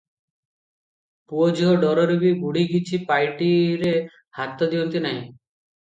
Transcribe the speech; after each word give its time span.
ପୁଅ 1.33 1.49
ଝିଅ 1.59 1.75
ଡରରେ 1.85 2.17
ବି 2.25 2.33
ବୁଢ଼ୀ 2.41 2.65
କିଛି 2.73 3.03
ପାଇଟିରେ 3.13 3.95
ହାତ 4.41 4.75
ଦିଅନ୍ତି 4.77 5.09
ନାହିଁ। 5.09 5.27